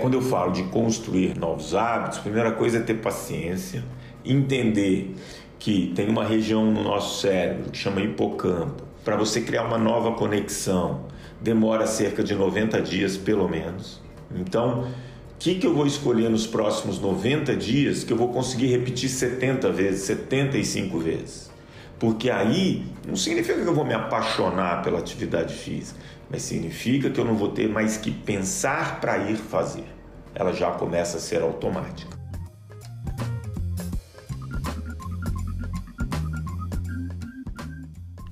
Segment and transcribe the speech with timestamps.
[0.00, 3.84] Quando eu falo de construir novos hábitos, a primeira coisa é ter paciência,
[4.24, 5.14] entender
[5.58, 8.84] que tem uma região no nosso cérebro que chama hipocampo.
[9.04, 11.06] Para você criar uma nova conexão,
[11.40, 14.00] demora cerca de 90 dias pelo menos.
[14.34, 18.66] Então, o que, que eu vou escolher nos próximos 90 dias que eu vou conseguir
[18.66, 21.50] repetir 70 vezes, 75 vezes?
[21.98, 25.98] Porque aí não significa que eu vou me apaixonar pela atividade física,
[26.30, 29.84] mas significa que eu não vou ter mais que pensar para ir fazer.
[30.34, 32.16] Ela já começa a ser automática.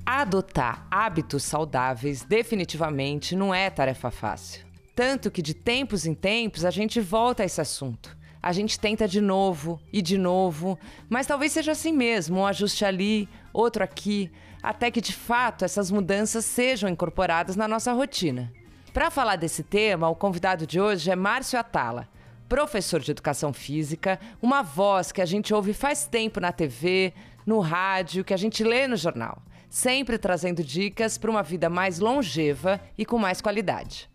[0.05, 4.65] Adotar hábitos saudáveis definitivamente não é tarefa fácil.
[4.95, 8.17] Tanto que de tempos em tempos a gente volta a esse assunto.
[8.41, 12.85] A gente tenta de novo e de novo, mas talvez seja assim mesmo, um ajuste
[12.85, 18.51] ali, outro aqui, até que de fato essas mudanças sejam incorporadas na nossa rotina.
[18.93, 22.07] Para falar desse tema, o convidado de hoje é Márcio Atala,
[22.47, 27.13] professor de educação física, uma voz que a gente ouve faz tempo na TV,
[27.45, 31.99] no rádio, que a gente lê no jornal, sempre trazendo dicas para uma vida mais
[31.99, 34.09] longeva e com mais qualidade.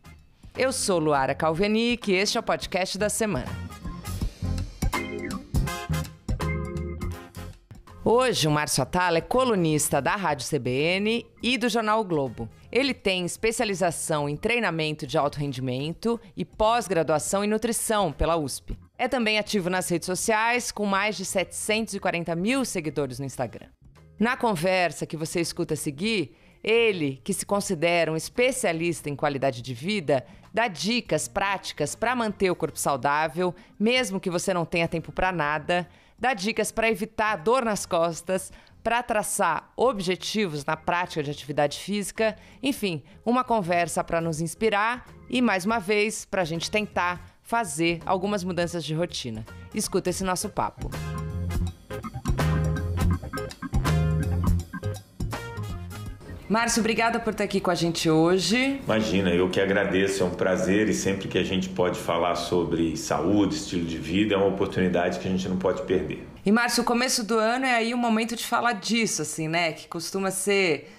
[0.56, 3.81] Eu sou Luara Calvenic e este é o podcast da semana.
[8.04, 12.48] Hoje, o Márcio Atala é colunista da Rádio CBN e do Jornal o Globo.
[12.72, 18.76] Ele tem especialização em treinamento de alto rendimento e pós-graduação em nutrição pela USP.
[18.98, 23.68] É também ativo nas redes sociais, com mais de 740 mil seguidores no Instagram.
[24.18, 29.62] Na conversa que você escuta a seguir, ele, que se considera um especialista em qualidade
[29.62, 34.88] de vida, dá dicas práticas para manter o corpo saudável, mesmo que você não tenha
[34.88, 35.88] tempo para nada
[36.22, 42.36] dá dicas para evitar dor nas costas, para traçar objetivos na prática de atividade física,
[42.62, 48.00] enfim, uma conversa para nos inspirar e, mais uma vez, para a gente tentar fazer
[48.06, 49.44] algumas mudanças de rotina.
[49.74, 50.88] Escuta esse nosso papo.
[56.52, 58.78] Márcio, obrigada por estar aqui com a gente hoje.
[58.84, 62.94] Imagina, eu que agradeço, é um prazer e sempre que a gente pode falar sobre
[62.94, 66.28] saúde, estilo de vida, é uma oportunidade que a gente não pode perder.
[66.44, 69.72] E Márcio, o começo do ano é aí o momento de falar disso, assim, né?
[69.72, 70.92] Que costuma ser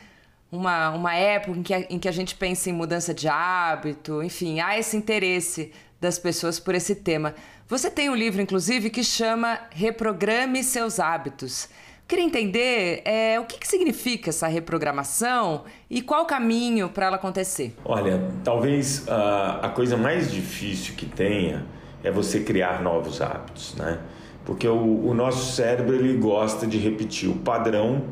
[0.52, 4.24] uma, uma época em que, a, em que a gente pensa em mudança de hábito,
[4.24, 5.72] enfim, há esse interesse
[6.02, 7.36] das pessoas por esse tema.
[7.68, 11.70] Você tem um livro, inclusive, que chama Reprograme Seus Hábitos.
[12.14, 17.16] Queria entender é, o que, que significa essa reprogramação e qual o caminho para ela
[17.16, 17.74] acontecer.
[17.84, 21.66] Olha, talvez uh, a coisa mais difícil que tenha
[22.04, 23.98] é você criar novos hábitos, né?
[24.46, 28.04] Porque o, o nosso cérebro ele gosta de repetir o padrão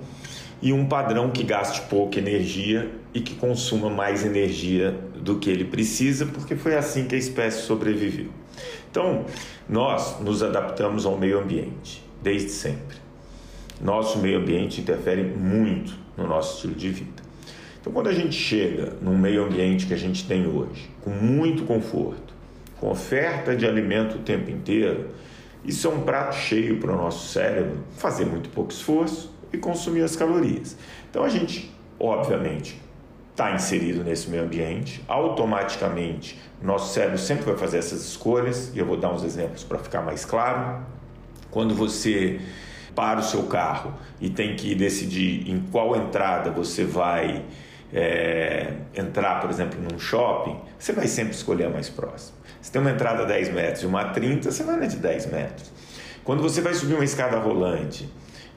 [0.64, 5.66] e um padrão que gaste pouca energia e que consuma mais energia do que ele
[5.66, 8.32] precisa, porque foi assim que a espécie sobreviveu.
[8.90, 9.26] Então,
[9.70, 13.11] nós nos adaptamos ao meio ambiente desde sempre.
[13.84, 17.24] Nosso meio ambiente interfere muito no nosso estilo de vida.
[17.80, 21.64] Então, quando a gente chega num meio ambiente que a gente tem hoje, com muito
[21.64, 22.34] conforto,
[22.80, 25.10] com oferta de alimento o tempo inteiro,
[25.66, 30.04] isso é um prato cheio para o nosso cérebro fazer muito pouco esforço e consumir
[30.04, 30.78] as calorias.
[31.10, 32.80] Então, a gente, obviamente,
[33.32, 38.86] está inserido nesse meio ambiente, automaticamente nosso cérebro sempre vai fazer essas escolhas, e eu
[38.86, 40.86] vou dar uns exemplos para ficar mais claro.
[41.50, 42.40] Quando você
[42.96, 47.44] para o seu carro e tem que decidir em qual entrada você vai
[47.94, 52.38] é, entrar, por exemplo, num shopping, você vai sempre escolher a mais próxima.
[52.62, 54.98] Se tem uma entrada a 10 metros e uma a 30, você vai na de
[54.98, 55.72] 10 metros.
[56.24, 58.08] Quando você vai subir uma escada rolante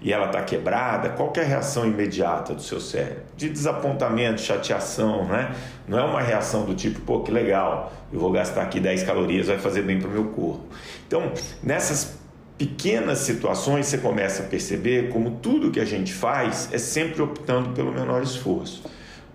[0.02, 3.22] e ela está quebrada, qual é a reação imediata do seu cérebro?
[3.36, 5.54] De desapontamento, chateação, né?
[5.88, 9.46] Não é uma reação do tipo, pô, que legal, eu vou gastar aqui 10 calorias,
[9.46, 10.66] vai fazer bem para o meu corpo.
[11.06, 12.18] Então, nessas
[12.56, 17.70] pequenas situações você começa a perceber como tudo que a gente faz é sempre optando
[17.70, 18.82] pelo menor esforço.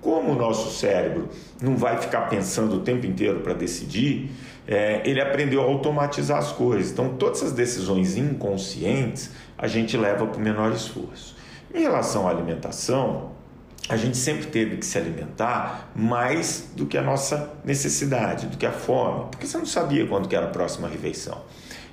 [0.02, 1.28] Como o nosso cérebro
[1.62, 4.32] não vai ficar pensando o tempo inteiro para decidir,
[4.66, 6.92] é, ele aprendeu a automatizar as coisas.
[6.92, 11.36] Então, todas essas decisões inconscientes a gente leva para o menor esforço.
[11.74, 13.32] Em relação à alimentação,
[13.90, 18.66] a gente sempre teve que se alimentar mais do que a nossa necessidade, do que
[18.66, 21.42] a fome, porque você não sabia quando que era a próxima refeição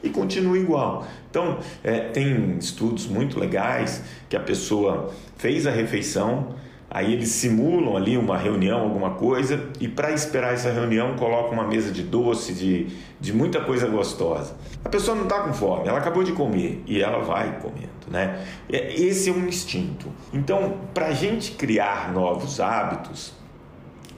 [0.07, 1.07] e continua igual.
[1.31, 6.55] Então, é, tem estudos muito legais que a pessoa fez a refeição,
[6.91, 11.67] aí eles simulam ali uma reunião, alguma coisa, e para esperar essa reunião coloca uma
[11.67, 12.87] mesa de doce, de,
[13.21, 14.57] de muita coisa gostosa.
[14.85, 18.45] A pessoa não está com fome, ela acabou de comer e ela vai comendo, né?
[18.69, 20.07] Esse é um instinto.
[20.33, 23.35] Então, para a gente criar novos hábitos,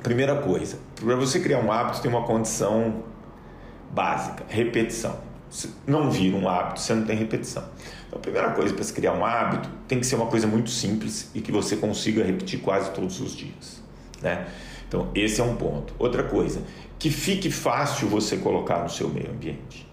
[0.02, 3.02] primeira coisa, para você criar um hábito tem uma condição
[3.90, 5.27] básica: repetição.
[5.86, 7.64] Não vira um hábito, você não tem repetição.
[8.06, 10.70] Então, a primeira coisa para se criar um hábito tem que ser uma coisa muito
[10.70, 13.82] simples e que você consiga repetir quase todos os dias.
[14.22, 14.46] Né?
[14.86, 15.94] Então, esse é um ponto.
[15.98, 16.62] Outra coisa,
[16.98, 19.86] que fique fácil você colocar no seu meio ambiente.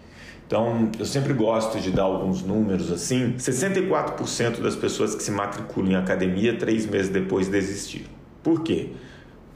[0.48, 3.34] Então, eu sempre gosto de dar alguns números assim.
[3.38, 8.10] 64% das pessoas que se matriculam em academia, três meses depois desistiram.
[8.44, 8.92] Por quê?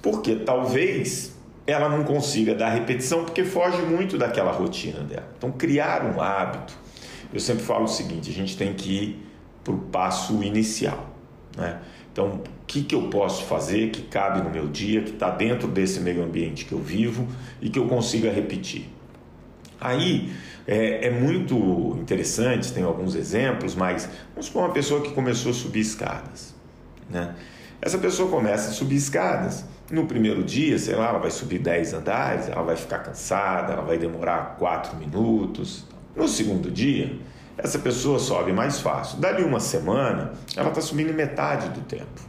[0.02, 1.38] Porque talvez
[1.70, 5.28] ela não consiga dar repetição porque foge muito daquela rotina dela.
[5.38, 6.74] Então, criar um hábito,
[7.34, 9.26] eu sempre falo o seguinte: a gente tem que ir
[9.64, 11.10] para o passo inicial.
[11.56, 11.80] Né?
[12.12, 15.68] Então, o que, que eu posso fazer que cabe no meu dia, que está dentro
[15.68, 17.28] desse meio ambiente que eu vivo
[17.62, 18.90] e que eu consiga repetir?
[19.80, 20.32] Aí
[20.68, 25.54] é, é, muito interessante, tem alguns exemplos, mas vamos supor uma pessoa que começou a
[25.54, 26.54] subir escadas.
[27.10, 27.34] Né?
[27.82, 29.66] Essa pessoa começa a subir escadas.
[29.92, 33.82] No primeiro dia, sei lá, ela vai subir 10 andares, ela vai ficar cansada, ela
[33.82, 35.86] vai demorar 4 minutos.
[36.16, 37.18] No segundo dia,
[37.58, 39.18] essa pessoa sobe mais fácil.
[39.20, 42.22] Dali uma semana, ela está subindo metade do tempo.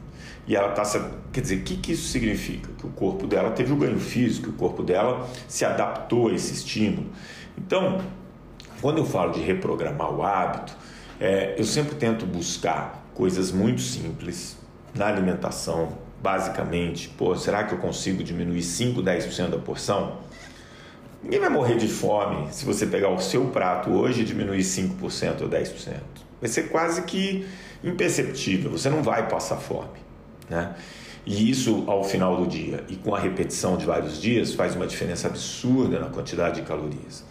[0.46, 1.10] E ela está.
[1.32, 2.70] Quer dizer, o que, que isso significa?
[2.78, 6.32] Que o corpo dela teve o um ganho físico, o corpo dela se adaptou a
[6.32, 7.10] esse estímulo.
[7.58, 8.00] Então,
[8.80, 10.74] quando eu falo de reprogramar o hábito,
[11.20, 14.56] é, eu sempre tento buscar coisas muito simples
[14.94, 17.08] na alimentação, basicamente.
[17.08, 20.18] Pô, será que eu consigo diminuir 5, 10% da porção?
[21.22, 25.42] Ninguém vai morrer de fome se você pegar o seu prato hoje e diminuir 5%
[25.42, 25.94] ou 10%.
[26.40, 27.46] Vai ser quase que
[27.84, 30.00] imperceptível, você não vai passar fome.
[30.48, 30.74] Né?
[31.26, 34.86] E isso ao final do dia e com a repetição de vários dias faz uma
[34.86, 37.24] diferença absurda na quantidade de calorias.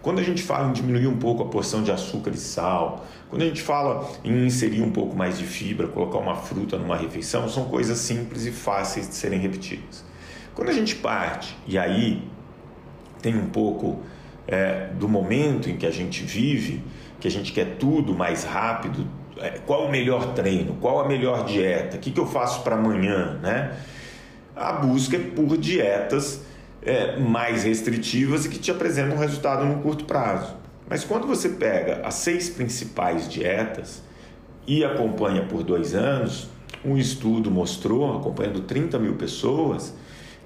[0.00, 3.42] Quando a gente fala em diminuir um pouco a porção de açúcar e sal, quando
[3.42, 7.48] a gente fala em inserir um pouco mais de fibra, colocar uma fruta numa refeição,
[7.48, 10.04] são coisas simples e fáceis de serem repetidas.
[10.54, 12.22] Quando a gente parte, e aí
[13.20, 14.00] tem um pouco
[14.46, 16.82] é, do momento em que a gente vive,
[17.20, 19.06] que a gente quer tudo mais rápido,
[19.38, 22.76] é, qual o melhor treino, qual a melhor dieta, o que, que eu faço para
[22.76, 23.76] amanhã, né?
[24.54, 26.42] A busca é por dietas
[26.88, 30.56] é, mais restritivas e que te apresentam um resultado no curto prazo.
[30.88, 34.02] Mas quando você pega as seis principais dietas
[34.66, 36.48] e acompanha por dois anos,
[36.82, 39.94] um estudo mostrou, acompanhando 30 mil pessoas,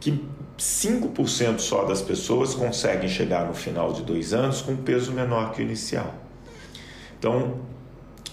[0.00, 0.24] que
[0.58, 5.62] 5% só das pessoas conseguem chegar no final de dois anos com peso menor que
[5.62, 6.12] o inicial.
[7.18, 7.60] Então,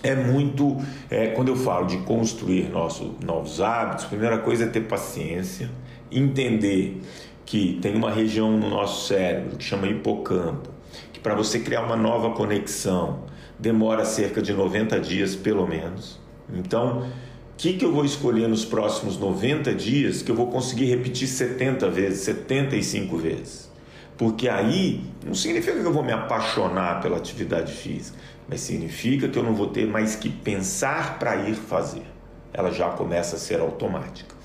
[0.01, 0.77] é muito.
[1.11, 5.69] É, quando eu falo de construir nosso, novos hábitos, a primeira coisa é ter paciência,
[6.11, 7.01] entender
[7.49, 10.69] que tem uma região no nosso cérebro que chama hipocampo,
[11.11, 13.23] que para você criar uma nova conexão
[13.57, 16.19] demora cerca de 90 dias pelo menos.
[16.53, 17.11] Então, o
[17.57, 21.89] que, que eu vou escolher nos próximos 90 dias que eu vou conseguir repetir 70
[21.89, 23.71] vezes, 75 vezes?
[24.15, 28.15] Porque aí não significa que eu vou me apaixonar pela atividade física,
[28.47, 32.05] mas significa que eu não vou ter mais que pensar para ir fazer.
[32.53, 34.35] Ela já começa a ser automática.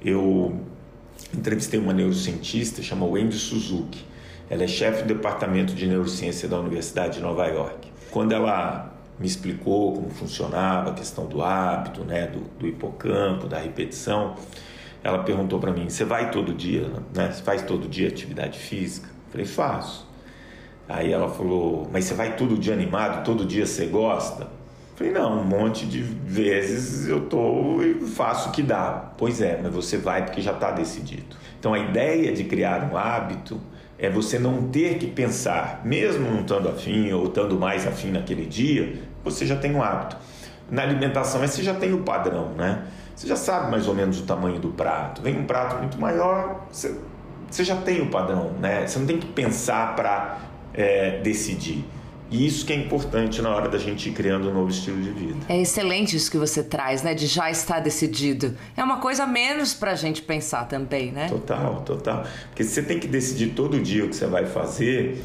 [0.00, 0.60] Eu
[1.36, 4.04] entrevistei uma neurocientista chamada Wendy Suzuki.
[4.48, 7.88] Ela é chefe do departamento de neurociência da Universidade de Nova York.
[8.10, 13.58] Quando ela me explicou como funcionava a questão do hábito, né, do, do hipocampo, da
[13.58, 14.34] repetição,
[15.02, 17.30] ela perguntou para mim: "Você vai todo dia, né?
[17.32, 20.06] Você faz todo dia atividade física?" Eu falei: "Faço."
[20.88, 23.24] Aí ela falou: "Mas você vai todo dia animado?
[23.24, 24.48] Todo dia você gosta?"
[24.94, 29.12] Falei, não, um monte de vezes eu tô e faço o que dá.
[29.18, 31.36] Pois é, mas você vai porque já está decidido.
[31.58, 33.60] Então a ideia de criar um hábito
[33.98, 38.46] é você não ter que pensar, mesmo não estando afim ou estando mais afim naquele
[38.46, 40.16] dia, você já tem um hábito.
[40.70, 42.84] Na alimentação, você já tem o padrão, né?
[43.14, 45.22] Você já sabe mais ou menos o tamanho do prato.
[45.22, 46.96] Vem um prato muito maior, você,
[47.50, 48.86] você já tem o padrão, né?
[48.86, 50.38] Você não tem que pensar para
[50.72, 51.84] é, decidir.
[52.30, 55.10] E isso que é importante na hora da gente ir criando um novo estilo de
[55.10, 55.36] vida.
[55.48, 57.14] É excelente isso que você traz, né?
[57.14, 58.56] De já estar decidido.
[58.76, 61.28] É uma coisa menos pra gente pensar também, né?
[61.28, 62.24] Total, total.
[62.48, 65.22] Porque você tem que decidir todo dia o que você vai fazer.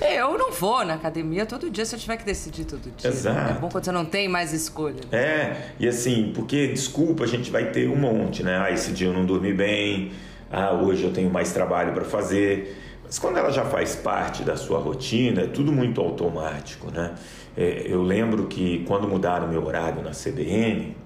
[0.00, 3.08] Eu não vou na academia todo dia se eu tiver que decidir todo dia.
[3.08, 3.50] Exato.
[3.50, 5.00] É bom quando você não tem mais escolha.
[5.12, 8.58] É, e assim, porque desculpa, a gente vai ter um monte, né?
[8.58, 10.12] Ah, esse dia eu não dormi bem.
[10.50, 12.76] Ah, hoje eu tenho mais trabalho para fazer.
[13.10, 17.16] Mas quando ela já faz parte da sua rotina, é tudo muito automático, né?
[17.56, 20.96] É, eu lembro que quando mudaram meu horário na CBN,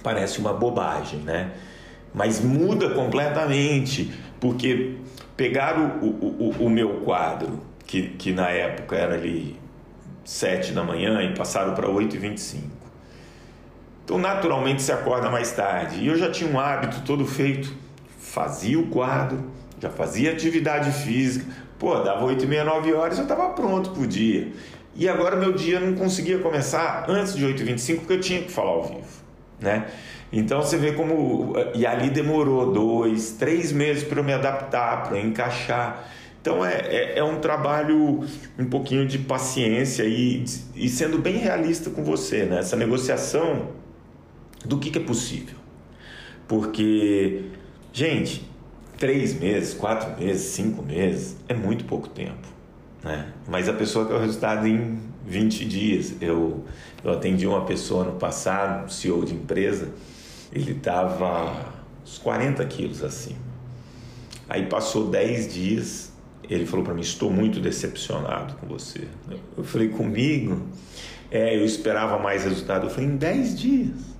[0.00, 1.54] parece uma bobagem, né?
[2.14, 4.94] Mas muda completamente, porque
[5.36, 9.58] pegaram o, o, o meu quadro, que, que na época era ali
[10.24, 12.64] 7 da manhã, e passaram para 8 e 25
[14.04, 15.98] Então, naturalmente, se acorda mais tarde.
[15.98, 17.74] E eu já tinha um hábito todo feito,
[18.20, 19.50] fazia o quadro,
[19.82, 21.44] já fazia atividade física,
[21.76, 24.52] Pô, dava 8 e meia, 9 horas, eu estava pronto pro dia.
[24.94, 28.70] E agora meu dia não conseguia começar antes de 8h25 porque eu tinha que falar
[28.70, 29.08] ao vivo,
[29.58, 29.88] né?
[30.32, 31.54] Então você vê como.
[31.74, 36.08] E ali demorou dois, três meses para eu me adaptar, para encaixar.
[36.40, 38.20] Então é, é, é, um trabalho
[38.56, 40.44] um pouquinho de paciência e,
[40.76, 42.60] e sendo bem realista com você, né?
[42.60, 43.70] Essa negociação
[44.64, 45.56] do que, que é possível.
[46.46, 47.46] Porque,
[47.92, 48.51] gente,
[49.02, 52.46] três meses, quatro meses, cinco meses é muito pouco tempo.
[53.02, 53.32] Né?
[53.48, 56.14] Mas a pessoa quer o resultado em 20 dias.
[56.20, 56.64] Eu,
[57.02, 59.88] eu atendi uma pessoa no passado, um CEO de empresa,
[60.52, 63.34] ele estava uns 40 quilos assim.
[64.48, 66.12] Aí passou 10 dias,
[66.48, 69.08] ele falou para mim: Estou muito decepcionado com você.
[69.58, 70.62] Eu falei: Comigo?
[71.28, 72.86] É, eu esperava mais resultado.
[72.86, 74.11] Eu falei: Em 10 dias.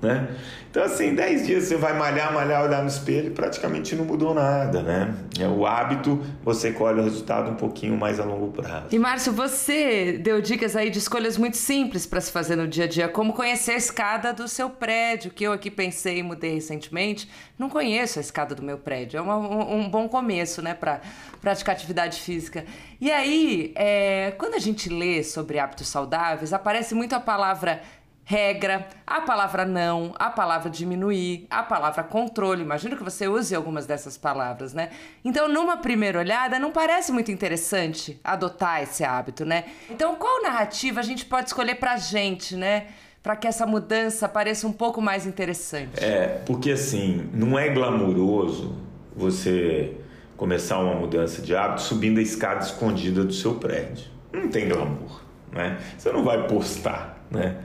[0.00, 0.28] Né?
[0.70, 4.82] Então, assim, 10 dias você vai malhar, malhar, olhar no espelho praticamente não mudou nada,
[4.82, 5.14] né?
[5.40, 8.86] É o hábito, você colhe o resultado um pouquinho mais a longo prazo.
[8.92, 12.84] E Márcio, você deu dicas aí de escolhas muito simples para se fazer no dia
[12.84, 16.54] a dia, como conhecer a escada do seu prédio, que eu aqui pensei e mudei
[16.54, 17.28] recentemente.
[17.58, 19.18] Não conheço a escada do meu prédio.
[19.18, 21.00] É uma, um, um, bom começo, né, para
[21.40, 22.64] praticar atividade física.
[23.00, 27.80] E aí, é, quando a gente lê sobre hábitos saudáveis, aparece muito a palavra
[28.28, 32.60] regra, a palavra não, a palavra diminuir, a palavra controle.
[32.60, 34.90] Imagino que você use algumas dessas palavras, né?
[35.24, 39.64] Então, numa primeira olhada, não parece muito interessante adotar esse hábito, né?
[39.88, 42.88] Então, qual narrativa a gente pode escolher pra gente, né?
[43.22, 46.04] Para que essa mudança pareça um pouco mais interessante.
[46.04, 48.76] É, porque assim, não é glamuroso
[49.16, 49.96] você
[50.36, 54.04] começar uma mudança de hábito subindo a escada escondida do seu prédio.
[54.30, 55.78] Não tem glamour, né?
[55.96, 57.56] Você não vai postar, né?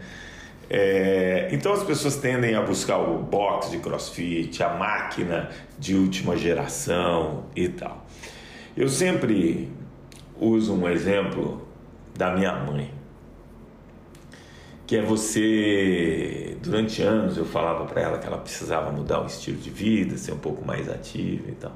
[0.69, 6.37] É, então as pessoas tendem a buscar o box de crossfit, a máquina de última
[6.37, 8.05] geração e tal.
[8.75, 9.71] Eu sempre
[10.39, 11.67] uso um exemplo
[12.17, 12.91] da minha mãe,
[14.87, 16.57] que é você.
[16.61, 20.31] Durante anos eu falava para ela que ela precisava mudar o estilo de vida, ser
[20.31, 21.73] um pouco mais ativa e tal.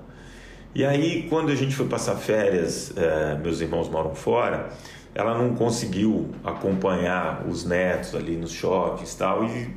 [0.73, 4.69] E aí, quando a gente foi passar férias, é, meus irmãos moram fora
[5.17, 9.75] ela não conseguiu acompanhar os netos ali nos choques tal, e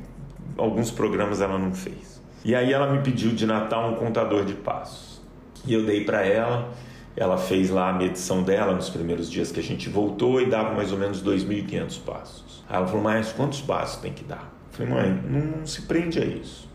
[0.55, 2.21] alguns programas ela não fez.
[2.45, 5.19] E aí ela me pediu de Natal um contador de passos.
[5.65, 6.69] E eu dei para ela,
[7.17, 10.75] ela fez lá a medição dela nos primeiros dias que a gente voltou e dava
[10.75, 12.63] mais ou menos 2.500 passos.
[12.69, 14.53] Aí ela falou, mas quantos passos tem que dar?
[14.71, 16.69] Eu falei, mãe, não se prende a isso,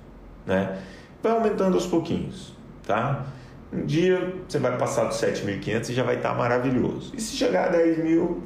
[0.44, 0.82] né?
[1.22, 2.52] Vai aumentando aos pouquinhos,
[2.84, 3.26] tá?
[3.72, 7.12] Um dia você vai passar dos 7.500 e já vai estar maravilhoso.
[7.14, 8.42] E se chegar a 10 mil,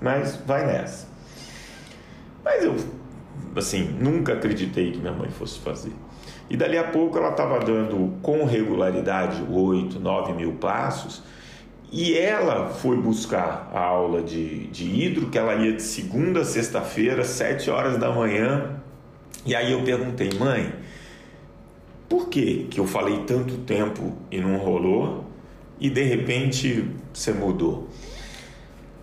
[0.00, 1.08] mas vai nessa.
[2.44, 2.74] Mas eu,
[3.54, 5.92] assim, nunca acreditei que minha mãe fosse fazer.
[6.48, 11.22] E dali a pouco ela estava dando com regularidade 8, 9 mil passos.
[11.92, 16.44] E ela foi buscar a aula de, de hidro, que ela ia de segunda a
[16.44, 18.80] sexta-feira, 7 horas da manhã.
[19.44, 20.72] E aí eu perguntei, mãe,
[22.10, 25.24] por que, que eu falei tanto tempo e não rolou
[25.78, 27.88] e de repente você mudou?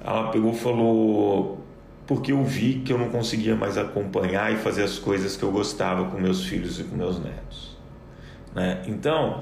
[0.04, 1.64] Ela pegou e falou:
[2.06, 5.52] porque eu vi que eu não conseguia mais acompanhar e fazer as coisas que eu
[5.52, 7.78] gostava com meus filhos e com meus netos.
[8.54, 8.84] Né?
[8.88, 9.42] Então,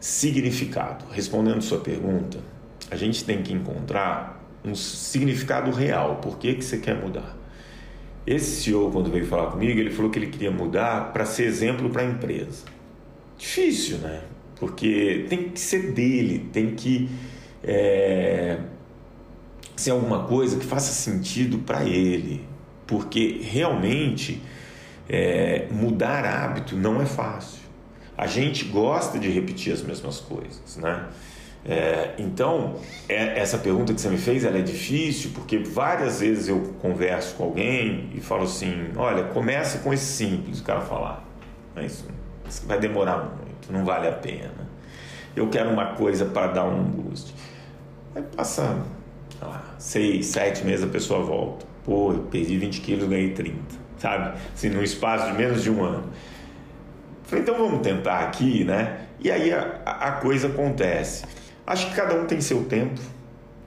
[0.00, 1.04] significado.
[1.10, 2.38] Respondendo sua pergunta,
[2.90, 6.16] a gente tem que encontrar um significado real.
[6.16, 7.36] Por que, que você quer mudar?
[8.26, 11.88] Esse CEO, quando veio falar comigo, ele falou que ele queria mudar para ser exemplo
[11.90, 12.64] para a empresa.
[13.38, 14.22] Difícil, né?
[14.58, 17.08] Porque tem que ser dele, tem que
[17.62, 18.58] é,
[19.76, 22.44] ser alguma coisa que faça sentido para ele.
[22.86, 24.42] Porque realmente
[25.08, 27.60] é, mudar hábito não é fácil.
[28.16, 31.06] A gente gosta de repetir as mesmas coisas, né?
[31.68, 32.76] É, então,
[33.08, 37.34] é, essa pergunta que você me fez ela é difícil porque várias vezes eu converso
[37.34, 41.24] com alguém e falo assim: olha, começa com esse simples, o cara falar,
[41.74, 42.04] mas
[42.48, 44.66] isso vai demorar muito, não vale a pena.
[45.34, 47.34] Eu quero uma coisa para dar um boost.
[48.14, 48.82] Aí passa
[49.42, 51.66] lá, seis, sete meses a pessoa volta.
[51.84, 53.58] Pô, eu perdi 20 quilos, ganhei 30,
[53.98, 54.38] sabe?
[54.54, 56.04] Assim, num espaço de menos de um ano.
[57.24, 59.00] Falei, então vamos tentar aqui, né?
[59.20, 61.24] E aí a, a coisa acontece.
[61.66, 63.00] Acho que cada um tem seu tempo,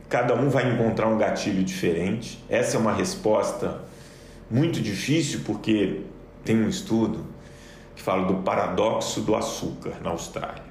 [0.07, 2.41] cada um vai encontrar um gatilho diferente.
[2.47, 3.81] Essa é uma resposta
[4.49, 6.01] muito difícil porque
[6.45, 7.25] tem um estudo
[7.93, 10.63] que fala do paradoxo do açúcar na Austrália.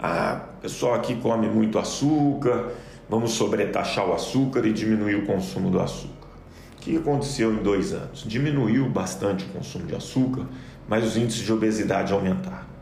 [0.00, 2.72] Ah, o pessoal aqui come muito açúcar,
[3.08, 6.28] vamos sobretaxar o açúcar e diminuir o consumo do açúcar.
[6.74, 8.22] O que aconteceu em dois anos?
[8.24, 10.46] Diminuiu bastante o consumo de açúcar,
[10.88, 12.77] mas os índices de obesidade aumentaram.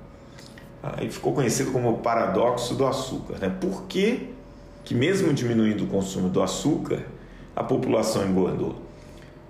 [0.97, 3.38] Aí ficou conhecido como o paradoxo do açúcar.
[3.38, 3.49] Né?
[3.61, 4.31] Por que,
[4.85, 7.05] que, mesmo diminuindo o consumo do açúcar,
[7.55, 8.76] a população engordou?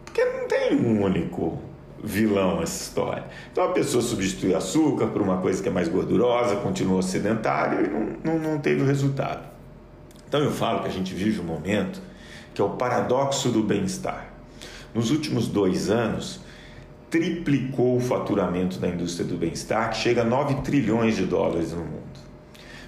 [0.04, 1.58] Porque não tem um único
[2.02, 3.24] vilão essa história.
[3.50, 7.88] Então a pessoa substitui açúcar por uma coisa que é mais gordurosa, continuou sedentário e
[7.88, 9.44] não, não, não teve o resultado.
[10.28, 12.00] Então eu falo que a gente vive um momento
[12.54, 14.32] que é o paradoxo do bem-estar.
[14.94, 16.40] Nos últimos dois anos,
[17.10, 21.84] triplicou o faturamento da indústria do bem-estar, que chega a 9 trilhões de dólares no
[21.84, 22.02] mundo.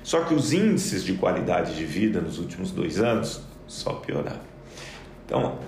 [0.03, 4.41] Só que os índices de qualidade de vida nos últimos dois anos só pioraram.
[5.27, 5.59] Então,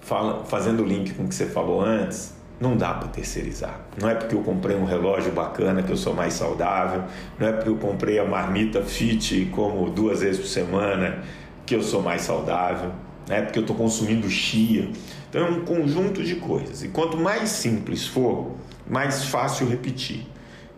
[0.00, 3.80] fala, fazendo o link com o que você falou antes, não dá para terceirizar.
[4.00, 7.04] Não é porque eu comprei um relógio bacana que eu sou mais saudável,
[7.38, 11.22] não é porque eu comprei a marmita fit e como duas vezes por semana
[11.66, 12.90] que eu sou mais saudável,
[13.28, 14.88] não é porque eu estou consumindo chia.
[15.34, 16.84] Então é um conjunto de coisas.
[16.84, 18.52] E quanto mais simples for,
[18.88, 20.24] mais fácil repetir.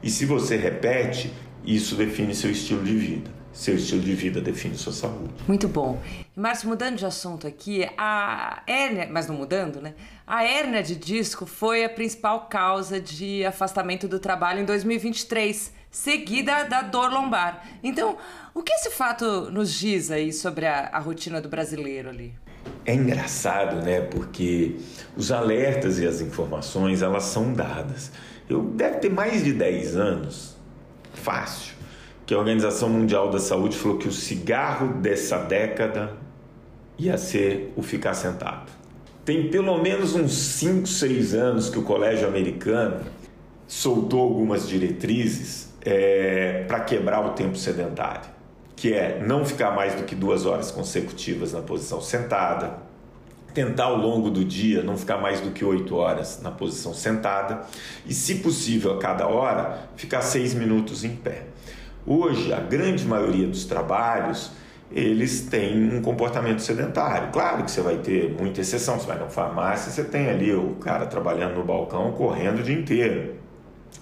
[0.02, 1.30] E se você repete,
[1.62, 3.30] isso define seu estilo de vida.
[3.52, 5.34] Seu estilo de vida define sua saúde.
[5.46, 6.00] Muito bom.
[6.34, 9.92] Márcio, mudando de assunto aqui, a hérnia, mas não mudando, né?
[10.26, 16.64] A hérnia de disco foi a principal causa de afastamento do trabalho em 2023, seguida
[16.64, 17.62] da dor lombar.
[17.82, 18.16] Então,
[18.54, 22.32] o que esse fato nos diz aí sobre a, a rotina do brasileiro ali?
[22.84, 24.00] É engraçado, né?
[24.00, 24.76] Porque
[25.16, 28.10] os alertas e as informações, elas são dadas.
[28.48, 30.56] Eu deve ter mais de 10 anos,
[31.12, 31.74] fácil,
[32.24, 36.12] que a Organização Mundial da Saúde falou que o cigarro dessa década
[36.98, 38.70] ia ser o ficar sentado.
[39.24, 43.00] Tem pelo menos uns 5, 6 anos que o Colégio Americano
[43.66, 48.28] soltou algumas diretrizes é, para quebrar o tempo sedentário,
[48.76, 52.78] que é não ficar mais do que duas horas consecutivas na posição sentada,
[53.54, 57.62] tentar ao longo do dia não ficar mais do que oito horas na posição sentada
[58.04, 61.44] e, se possível, a cada hora, ficar seis minutos em pé.
[62.06, 64.52] Hoje, a grande maioria dos trabalhos
[64.90, 67.30] eles têm um comportamento sedentário.
[67.32, 68.98] Claro que você vai ter muita exceção.
[68.98, 72.78] Você vai na farmácia, você tem ali o cara trabalhando no balcão, correndo o dia
[72.78, 73.34] inteiro.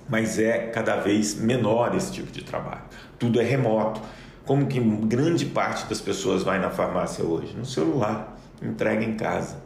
[0.08, 2.82] Mas é cada vez menor esse tipo de trabalho.
[3.18, 4.00] Tudo é remoto.
[4.46, 7.54] Como que grande parte das pessoas vai na farmácia hoje?
[7.56, 9.56] No celular, entrega em casa.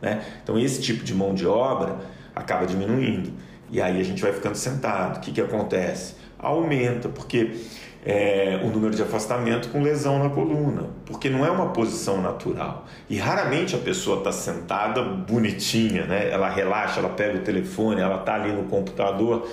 [0.00, 0.24] Né?
[0.42, 1.96] Então, esse tipo de mão de obra
[2.34, 3.32] acaba diminuindo.
[3.70, 5.18] E aí a gente vai ficando sentado.
[5.18, 6.14] O que, que acontece?
[6.38, 7.56] Aumenta, porque
[8.04, 12.86] é, o número de afastamento com lesão na coluna, porque não é uma posição natural.
[13.10, 16.30] E raramente a pessoa está sentada bonitinha, né?
[16.30, 19.48] ela relaxa, ela pega o telefone, ela está ali no computador.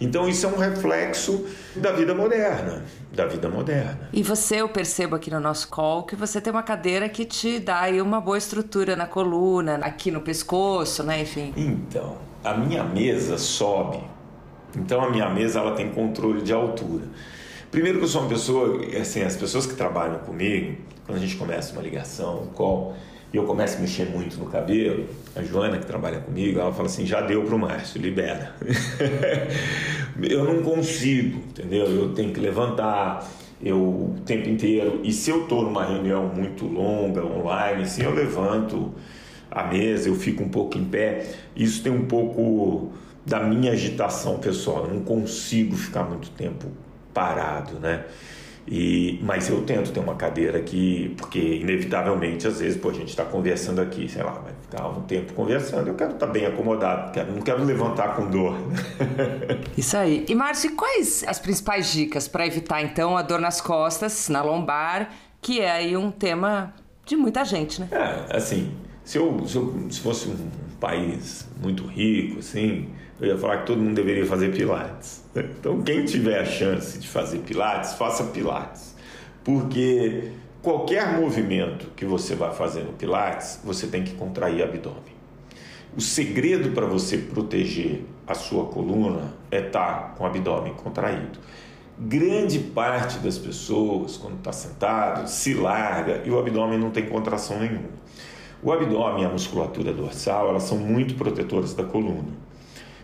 [0.00, 4.08] Então isso é um reflexo da vida moderna, da vida moderna.
[4.12, 7.58] E você, eu percebo aqui no nosso call que você tem uma cadeira que te
[7.58, 11.52] dá aí uma boa estrutura na coluna, aqui no pescoço, né, enfim.
[11.56, 14.00] Então, a minha mesa sobe.
[14.76, 17.04] Então a minha mesa ela tem controle de altura.
[17.70, 20.76] Primeiro que eu sou uma pessoa, assim, as pessoas que trabalham comigo,
[21.06, 22.94] quando a gente começa uma ligação, um call,
[23.34, 26.86] e eu começo a mexer muito no cabelo, a Joana que trabalha comigo, ela fala
[26.86, 28.54] assim, já deu pro Márcio, libera.
[30.22, 31.84] eu não consigo, entendeu?
[31.84, 33.28] Eu tenho que levantar,
[33.60, 38.14] eu o tempo inteiro, e se eu tô numa reunião muito longa, online, assim, eu
[38.14, 38.94] levanto
[39.50, 42.92] a mesa, eu fico um pouco em pé, isso tem um pouco
[43.26, 46.68] da minha agitação pessoal, eu não consigo ficar muito tempo
[47.12, 48.04] parado, né?
[48.66, 53.08] E, mas eu tento ter uma cadeira aqui, porque inevitavelmente, às vezes, pô, a gente
[53.08, 56.46] está conversando aqui, sei lá, vai ficar um tempo conversando, eu quero estar tá bem
[56.46, 58.56] acomodado, quero, não quero levantar com dor.
[59.76, 60.24] Isso aí.
[60.28, 65.10] E Márcio, quais as principais dicas para evitar então a dor nas costas, na lombar,
[65.42, 66.72] que é aí um tema
[67.04, 67.88] de muita gente, né?
[67.90, 68.72] É, assim,
[69.04, 70.48] se eu, se, eu, se fosse um
[70.84, 75.24] país muito rico, assim, eu ia falar que todo mundo deveria fazer pilates.
[75.34, 78.94] Então, quem tiver a chance de fazer pilates, faça pilates.
[79.42, 80.30] Porque
[80.62, 85.14] qualquer movimento que você vai fazer no pilates, você tem que contrair o abdômen.
[85.96, 91.38] O segredo para você proteger a sua coluna é estar tá com o abdômen contraído.
[91.98, 97.58] Grande parte das pessoas, quando está sentado, se larga e o abdômen não tem contração
[97.60, 98.04] nenhuma.
[98.64, 102.32] O abdômen e a musculatura dorsal, elas são muito protetoras da coluna.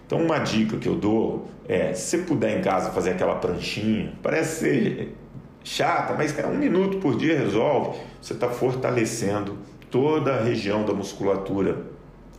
[0.06, 4.14] Então, uma dica que eu dou é: se você puder em casa fazer aquela pranchinha,
[4.22, 5.16] parece ser
[5.62, 7.98] chata, mas um minuto por dia resolve.
[8.22, 9.58] Você está fortalecendo
[9.90, 11.84] toda a região da musculatura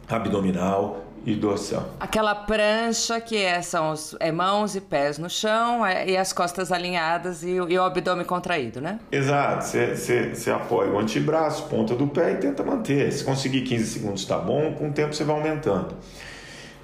[0.09, 1.89] abdominal e dorsal.
[1.99, 6.33] Aquela prancha que é, são os, é mãos e pés no chão é, e as
[6.33, 8.99] costas alinhadas e, e, o abdômen contraído, né?
[9.11, 9.65] Exato.
[9.65, 13.11] Você apoia o antebraço, ponta do pé e tenta manter.
[13.11, 15.95] Se conseguir 15 segundos está bom, com o tempo você vai aumentando.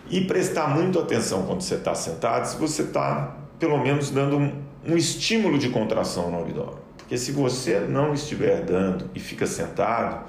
[0.09, 4.63] E prestar muito atenção quando você está sentado, se você está pelo menos dando um,
[4.85, 6.75] um estímulo de contração no abdômen.
[6.97, 10.25] Porque se você não estiver dando e fica sentado,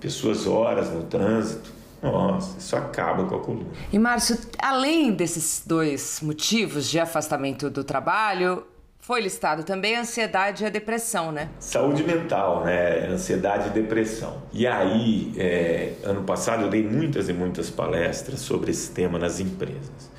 [0.00, 1.70] pessoas horas no trânsito,
[2.10, 3.70] nossa, isso acaba com a coluna.
[3.92, 8.66] E Márcio, além desses dois motivos de afastamento do trabalho,
[9.02, 11.48] foi listado também a ansiedade e a depressão, né?
[11.58, 13.08] Saúde mental, né?
[13.08, 14.42] Ansiedade e depressão.
[14.52, 19.40] E aí, é, ano passado eu dei muitas e muitas palestras sobre esse tema nas
[19.40, 20.10] empresas.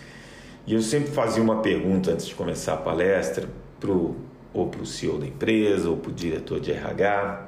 [0.67, 3.47] E eu sempre fazia uma pergunta antes de começar a palestra,
[3.79, 4.17] pro,
[4.53, 7.47] ou para o CEO da empresa, ou para o diretor de RH,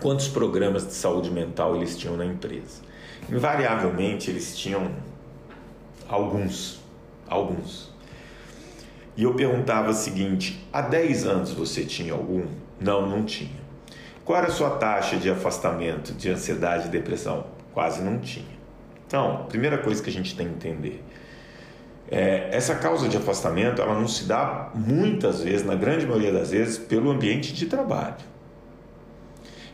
[0.00, 2.87] quantos programas de saúde mental eles tinham na empresa.
[3.30, 4.90] Invariavelmente eles tinham
[6.08, 6.80] alguns,
[7.28, 7.92] alguns.
[9.16, 12.46] E eu perguntava o seguinte: há 10 anos você tinha algum?
[12.80, 13.68] Não, não tinha.
[14.24, 17.46] Qual era a sua taxa de afastamento de ansiedade e depressão?
[17.72, 18.58] Quase não tinha.
[19.06, 21.04] Então, primeira coisa que a gente tem que entender
[22.10, 26.50] é, essa causa de afastamento ela não se dá muitas vezes, na grande maioria das
[26.50, 28.16] vezes, pelo ambiente de trabalho.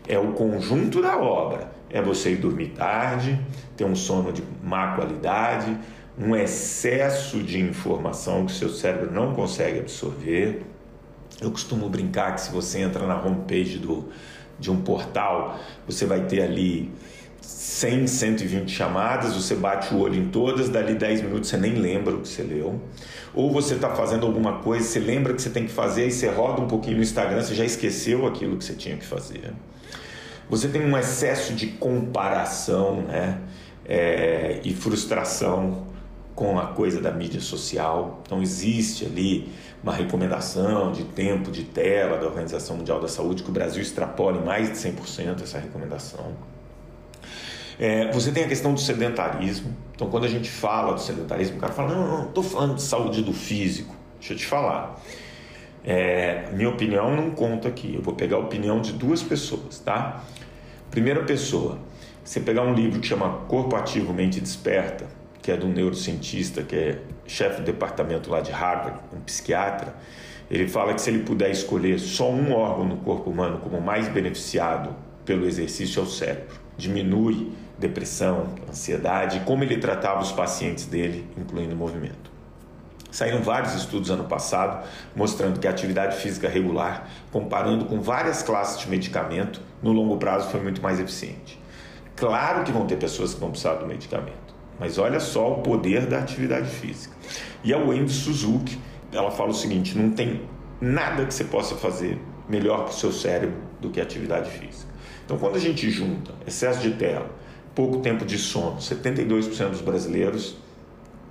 [0.07, 1.73] É o conjunto da obra.
[1.91, 3.39] É você ir dormir tarde,
[3.77, 5.77] ter um sono de má qualidade,
[6.19, 10.63] um excesso de informação que seu cérebro não consegue absorver.
[11.41, 14.09] Eu costumo brincar que se você entra na homepage do,
[14.59, 16.93] de um portal, você vai ter ali
[17.41, 22.15] 100, 120 chamadas, você bate o olho em todas, dali 10 minutos você nem lembra
[22.15, 22.81] o que você leu.
[23.35, 26.29] Ou você está fazendo alguma coisa, você lembra que você tem que fazer e você
[26.29, 29.53] roda um pouquinho no Instagram, você já esqueceu aquilo que você tinha que fazer.
[30.49, 33.41] Você tem um excesso de comparação né?
[33.87, 35.87] É, e frustração
[36.35, 38.23] com a coisa da mídia social.
[38.25, 39.53] Então existe ali
[39.83, 44.39] uma recomendação de tempo de tela da Organização Mundial da Saúde que o Brasil extrapola
[44.39, 46.33] em mais de 100% essa recomendação.
[47.79, 49.75] É, você tem a questão do sedentarismo.
[49.95, 52.83] Então, quando a gente fala do sedentarismo, o cara fala: não, não, estou falando de
[52.83, 53.95] saúde do físico.
[54.19, 55.01] Deixa eu te falar.
[55.85, 57.95] É, minha opinião não conta aqui.
[57.95, 60.25] Eu vou pegar a opinião de duas pessoas, tá?
[60.91, 61.79] Primeira pessoa,
[62.25, 65.07] você pegar um livro que chama Corpo Ativo, Mente Desperta,
[65.43, 69.95] que é de um neurocientista, que é chefe do departamento lá de Harvard, um psiquiatra.
[70.51, 74.09] Ele fala que se ele puder escolher só um órgão no corpo humano como mais
[74.09, 74.95] beneficiado
[75.25, 76.61] pelo exercício é o cérebro.
[76.77, 82.34] Diminui depressão, ansiedade, como ele tratava os pacientes dele, incluindo movimento.
[83.15, 88.81] Saíram vários estudos ano passado mostrando que a atividade física regular, comparando com várias classes
[88.81, 91.57] de medicamento, no longo prazo foi muito mais eficiente.
[92.17, 96.07] Claro que vão ter pessoas que vão precisar do medicamento, mas olha só o poder
[96.07, 97.15] da atividade física.
[97.63, 98.81] E a Wendy Suzuki,
[99.13, 100.43] ela fala o seguinte: não tem
[100.81, 104.93] nada que você possa fazer melhor para o seu cérebro do que atividade física.
[105.25, 107.31] Então, quando a gente junta excesso de tela,
[107.77, 110.57] pouco tempo de sono, 72% dos brasileiros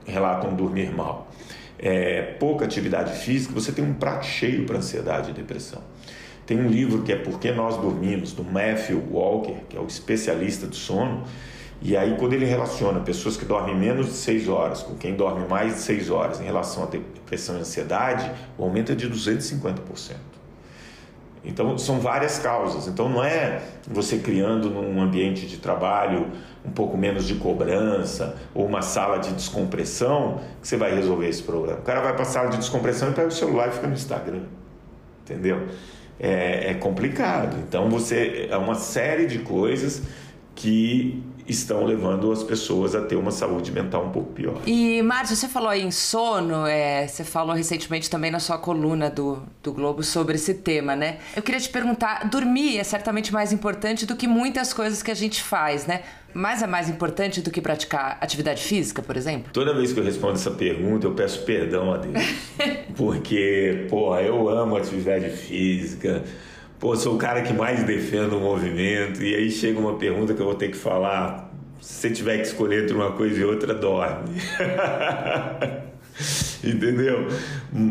[0.06, 1.28] relatam dormir mal,
[1.84, 5.82] é, pouca atividade física, você tem um prato cheio para ansiedade e depressão.
[6.46, 9.86] Tem um livro que é Por que Nós Dormimos, do Matthew Walker, que é o
[9.86, 11.26] especialista do sono,
[11.82, 15.46] e aí quando ele relaciona pessoas que dormem menos de 6 horas com quem dorme
[15.46, 20.33] mais de 6 horas em relação à depressão e ansiedade, o aumento é de 250%.
[21.44, 22.88] Então, são várias causas.
[22.88, 26.28] Então, não é você criando num ambiente de trabalho
[26.66, 31.44] um pouco menos de cobrança ou uma sala de descompressão que você vai resolver esse
[31.44, 31.80] problema.
[31.80, 33.94] O cara vai para a sala de descompressão e pega o celular e fica no
[33.94, 34.44] Instagram.
[35.24, 35.68] Entendeu?
[36.18, 37.58] É, é complicado.
[37.68, 40.04] Então, você é uma série de coisas
[40.56, 44.62] que estão levando as pessoas a ter uma saúde mental um pouco pior.
[44.66, 49.10] E, Márcio, você falou aí em sono, é, você falou recentemente também na sua coluna
[49.10, 51.18] do, do Globo sobre esse tema, né?
[51.36, 55.16] Eu queria te perguntar, dormir é certamente mais importante do que muitas coisas que a
[55.16, 56.02] gente faz, né?
[56.34, 59.52] Mas é mais importante do que praticar atividade física, por exemplo?
[59.54, 62.24] Toda vez que eu respondo essa pergunta, eu peço perdão a Deus.
[62.98, 66.24] porque, pô, eu amo atividade física,
[66.84, 70.42] pô, sou o cara que mais defende o movimento, e aí chega uma pergunta que
[70.42, 71.50] eu vou ter que falar.
[71.80, 74.36] Se tiver que escolher entre uma coisa e outra, dorme.
[76.62, 77.28] Entendeu?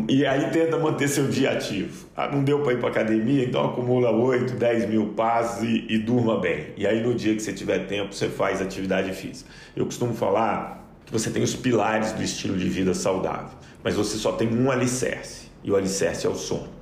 [0.07, 2.07] E aí tenta manter seu dia ativo.
[2.15, 5.97] Ah, não deu para ir para academia, então acumula 8, 10 mil passos e, e
[5.97, 6.67] durma bem.
[6.77, 9.49] E aí no dia que você tiver tempo, você faz atividade física.
[9.75, 14.17] Eu costumo falar que você tem os pilares do estilo de vida saudável, mas você
[14.17, 16.72] só tem um alicerce, e o alicerce é o sono.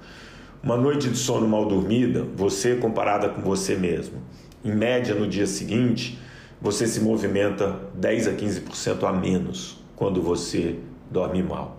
[0.64, 4.22] Uma noite de sono mal dormida, você comparada com você mesmo,
[4.64, 6.20] em média no dia seguinte,
[6.62, 10.76] você se movimenta 10 a 15% a menos quando você
[11.10, 11.78] dorme mal.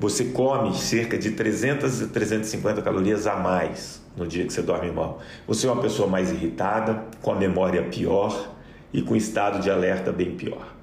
[0.00, 4.90] Você come cerca de 300 a 350 calorias a mais no dia que você dorme
[4.90, 5.20] mal.
[5.46, 8.54] Você é uma pessoa mais irritada, com a memória pior
[8.90, 10.74] e com estado de alerta bem pior,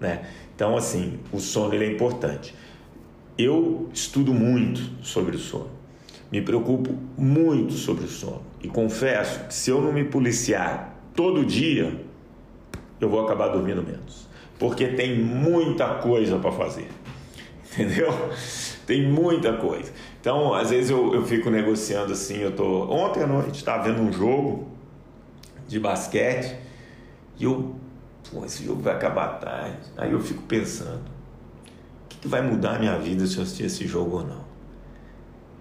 [0.00, 0.26] né?
[0.52, 2.52] Então, assim, o sono ele é importante.
[3.38, 5.77] Eu estudo muito sobre o sono
[6.30, 11.44] Me preocupo muito sobre o sono e confesso que se eu não me policiar todo
[11.44, 12.04] dia,
[13.00, 16.88] eu vou acabar dormindo menos, porque tem muita coisa para fazer,
[17.72, 18.12] entendeu?
[18.86, 19.92] Tem muita coisa.
[20.20, 22.38] Então, às vezes eu, eu fico negociando assim.
[22.38, 24.66] Eu tô ontem à noite estava vendo um jogo
[25.66, 26.56] de basquete
[27.38, 27.76] e eu,
[28.30, 29.78] pô, esse jogo vai acabar tarde.
[29.96, 31.02] Aí eu fico pensando,
[32.04, 34.47] o que, que vai mudar a minha vida se eu assistir esse jogo ou não?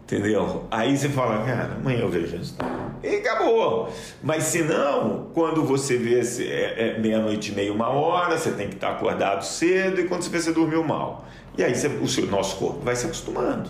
[0.07, 0.65] Entendeu?
[0.71, 2.55] Aí você fala, cara, amanhã eu vejo isso.
[3.03, 3.91] E acabou.
[4.23, 8.69] Mas se não, quando você vê é, é meia-noite e meia, uma hora, você tem
[8.69, 11.25] que estar acordado cedo, e quando você vê, você dormiu mal.
[11.57, 13.69] E aí você, o seu, nosso corpo vai se acostumando.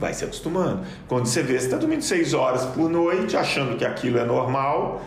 [0.00, 0.86] Vai se acostumando.
[1.06, 5.02] Quando você vê, você está dormindo seis horas por noite, achando que aquilo é normal.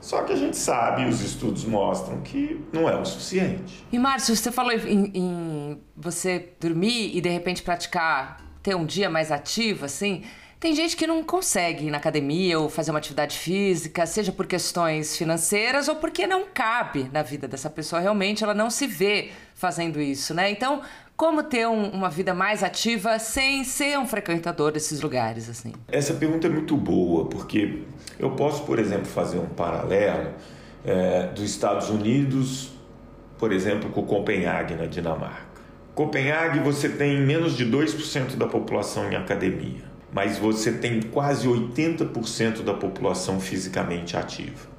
[0.00, 3.86] Só que a gente sabe, os estudos mostram que não é o suficiente.
[3.92, 9.10] E Márcio, você falou em, em você dormir e de repente praticar ter um dia
[9.10, 10.22] mais ativo, assim.
[10.62, 14.46] Tem gente que não consegue ir na academia ou fazer uma atividade física, seja por
[14.46, 18.00] questões financeiras ou porque não cabe na vida dessa pessoa.
[18.00, 20.48] Realmente ela não se vê fazendo isso, né?
[20.52, 20.80] Então,
[21.16, 25.72] como ter um, uma vida mais ativa sem ser um frequentador desses lugares, assim?
[25.88, 27.82] Essa pergunta é muito boa, porque
[28.16, 30.30] eu posso, por exemplo, fazer um paralelo
[30.84, 32.70] é, dos Estados Unidos,
[33.36, 35.51] por exemplo, com Copenhague, na Dinamarca.
[35.94, 42.62] Copenhague você tem menos de 2% da população em academia, mas você tem quase 80%
[42.62, 44.72] da população fisicamente ativa.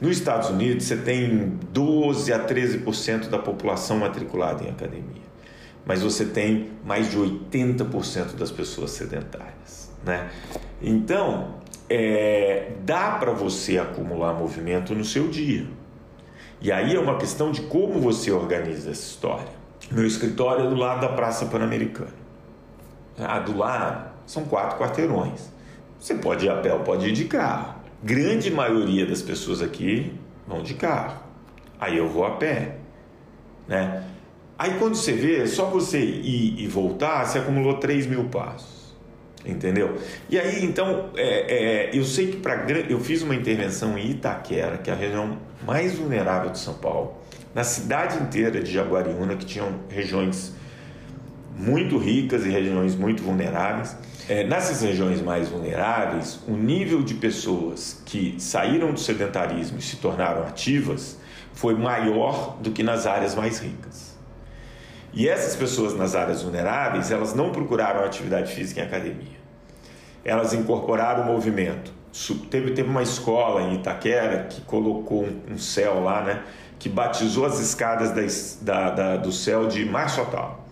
[0.00, 5.28] Nos Estados Unidos você tem 12 a 13% da população matriculada em academia,
[5.84, 10.30] mas você tem mais de 80% das pessoas sedentárias, né?
[10.80, 11.56] Então
[11.90, 15.66] é, dá para você acumular movimento no seu dia.
[16.58, 19.58] E aí é uma questão de como você organiza essa história.
[19.90, 22.12] Meu escritório é do lado da Praça Pan-Americana.
[23.18, 25.50] Ah, do lado são quatro quarteirões.
[25.98, 27.74] Você pode ir a pé ou pode ir de carro.
[28.02, 30.12] Grande maioria das pessoas aqui
[30.46, 31.22] vão de carro.
[31.80, 32.76] Aí eu vou a pé,
[33.66, 34.04] né?
[34.58, 38.94] Aí quando você vê, só você ir e voltar, você acumulou 3 mil passos.
[39.46, 39.96] Entendeu?
[40.28, 44.76] E aí, então, é, é, eu sei que para eu fiz uma intervenção em Itaquera,
[44.76, 47.16] que é a região mais vulnerável de São Paulo
[47.54, 50.52] na cidade inteira de Jaguariúna, que tinham regiões
[51.56, 53.96] muito ricas e regiões muito vulneráveis.
[54.28, 59.96] É, nessas regiões mais vulneráveis, o nível de pessoas que saíram do sedentarismo e se
[59.96, 61.18] tornaram ativas
[61.54, 64.16] foi maior do que nas áreas mais ricas.
[65.12, 69.38] E essas pessoas nas áreas vulneráveis, elas não procuraram atividade física em academia.
[70.24, 71.92] Elas incorporaram o movimento.
[72.50, 76.42] Teve, teve uma escola em Itaquera que colocou um, um céu lá, né?
[76.78, 80.66] Que batizou as escadas da, da, do céu de Marçotal.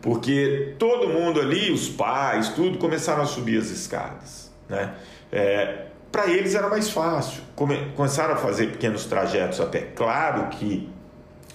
[0.00, 4.52] Porque todo mundo ali, os pais, tudo, começaram a subir as escadas.
[4.68, 4.94] Né?
[5.32, 7.42] É, Para eles era mais fácil.
[7.54, 9.80] Come, começaram a fazer pequenos trajetos até.
[9.80, 10.88] Claro que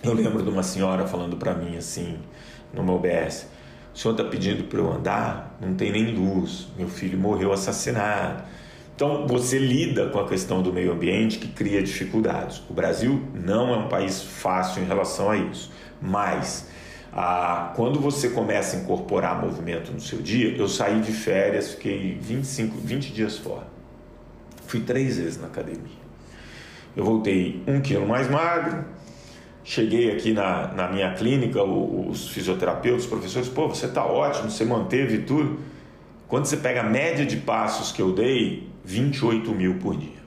[0.03, 2.19] eu lembro de uma senhora falando para mim assim,
[2.73, 3.47] no meu BS:
[3.93, 5.57] o senhor está pedindo para eu andar?
[5.61, 6.67] Não tem nem luz.
[6.77, 8.43] Meu filho morreu assassinado
[8.95, 12.61] então, você lida com a questão do meio ambiente que cria dificuldades.
[12.69, 16.69] O Brasil não é um país fácil em relação a isso, mas
[17.13, 22.17] ah, quando você começa a incorporar movimento no seu dia, eu saí de férias, fiquei
[22.21, 23.67] 25, 20 dias fora.
[24.67, 25.99] Fui três vezes na academia.
[26.95, 28.85] Eu voltei um quilo mais magro,
[29.63, 34.63] cheguei aqui na, na minha clínica, os fisioterapeutas, os professores, pô, você está ótimo, você
[34.63, 35.59] manteve tudo.
[36.27, 40.21] Quando você pega a média de passos que eu dei, 28 mil por dia.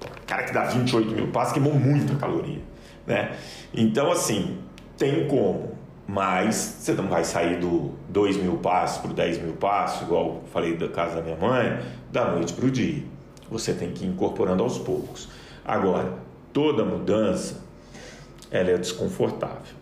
[0.00, 2.60] O cara que dá 28 mil passos queimou muita caloria.
[3.06, 3.36] Né?
[3.72, 4.58] Então, assim,
[4.96, 5.72] tem como,
[6.06, 10.76] mas você não vai sair do 2 mil passos para 10 mil passos, igual falei
[10.76, 11.80] da casa da minha mãe,
[12.12, 13.02] da noite para o dia.
[13.50, 15.28] Você tem que ir incorporando aos poucos.
[15.64, 16.14] Agora,
[16.52, 17.64] toda mudança
[18.50, 19.76] ela é desconfortável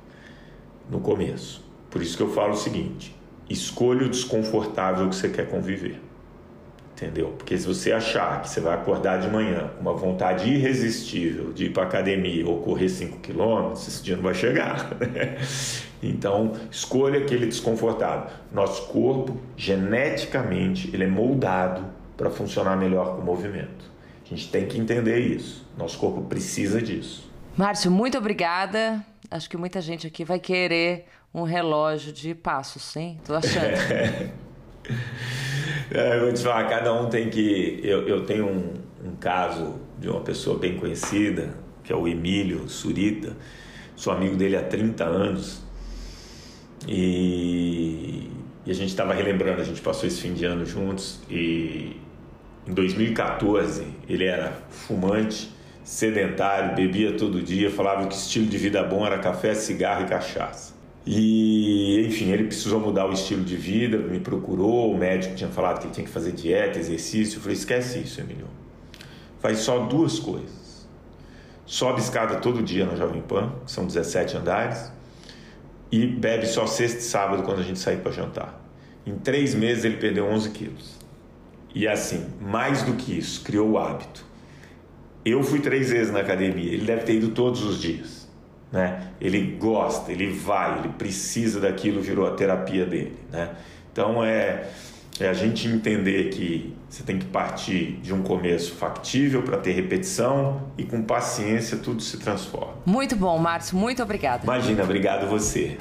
[0.90, 1.64] no começo.
[1.90, 3.14] Por isso que eu falo o seguinte:
[3.48, 6.00] escolha o desconfortável que você quer conviver.
[6.96, 7.34] Entendeu?
[7.36, 11.66] Porque se você achar que você vai acordar de manhã com uma vontade irresistível de
[11.66, 14.90] ir para academia ou correr 5 quilômetros, esse dia não vai chegar.
[15.06, 15.36] Né?
[16.02, 18.30] Então, escolha aquele desconfortável.
[18.50, 21.84] Nosso corpo, geneticamente, ele é moldado
[22.16, 23.90] para funcionar melhor com o movimento.
[24.24, 25.66] A gente tem que entender isso.
[25.76, 27.30] Nosso corpo precisa disso.
[27.56, 29.04] Márcio, muito obrigada.
[29.30, 33.18] Acho que muita gente aqui vai querer um relógio de passos, sim?
[33.24, 34.34] Tô achando.
[35.88, 37.78] É, eu vou te falar, cada um tem que.
[37.84, 42.68] Eu, eu tenho um, um caso de uma pessoa bem conhecida, que é o Emílio
[42.68, 43.36] Surita.
[43.94, 45.62] Sou amigo dele há 30 anos.
[46.88, 48.28] E
[48.66, 52.00] e a gente estava relembrando, a gente passou esse fim de ano juntos e
[52.66, 59.06] em 2014 ele era fumante, sedentário, bebia todo dia, falava que estilo de vida bom
[59.06, 60.74] era café, cigarro e cachaça.
[61.06, 65.78] E, enfim, ele precisou mudar o estilo de vida, me procurou, o médico tinha falado
[65.78, 67.36] que ele tinha que fazer dieta, exercício.
[67.36, 68.48] Eu falei: esquece isso, Emílio.
[69.38, 70.88] Faz só duas coisas.
[71.64, 74.90] Sobe escada todo dia na Jovem Pan, que são 17 andares,
[75.90, 78.60] e bebe só sexta e sábado quando a gente sair para jantar.
[79.04, 80.96] Em três meses ele perdeu 11 quilos.
[81.74, 84.24] E assim, mais do que isso, criou o hábito.
[85.24, 88.15] Eu fui três vezes na academia, ele deve ter ido todos os dias.
[88.76, 89.08] Né?
[89.18, 93.16] Ele gosta, ele vai, ele precisa daquilo, virou a terapia dele.
[93.32, 93.48] Né?
[93.90, 94.68] Então é,
[95.18, 99.72] é a gente entender que você tem que partir de um começo factível para ter
[99.72, 102.74] repetição e com paciência tudo se transforma.
[102.84, 104.44] Muito bom, Márcio, muito obrigada.
[104.44, 105.78] Imagina, obrigado você.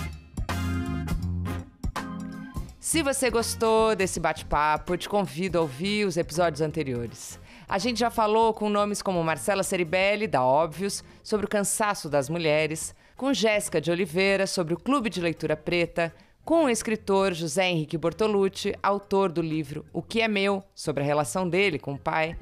[2.79, 7.37] Se você gostou desse bate-papo, te convido a ouvir os episódios anteriores.
[7.67, 12.29] A gente já falou com nomes como Marcela Ceribelli, da Óbvios, sobre o cansaço das
[12.29, 17.67] mulheres, com Jéssica de Oliveira, sobre o Clube de Leitura Preta, com o escritor José
[17.67, 21.99] Henrique Bortolucci, autor do livro O que é Meu, sobre a relação dele com o
[21.99, 22.37] pai.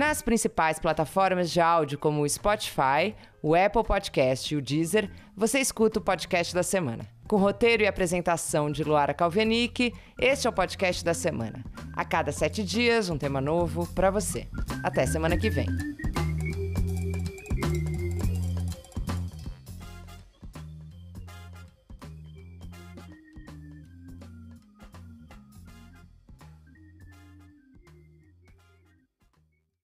[0.00, 5.58] Nas principais plataformas de áudio como o Spotify, o Apple Podcast e o Deezer, você
[5.58, 7.06] escuta o podcast da semana.
[7.28, 11.62] Com roteiro e apresentação de Luara Calvenic, este é o podcast da semana.
[11.94, 14.48] A cada sete dias, um tema novo para você.
[14.82, 15.66] Até semana que vem.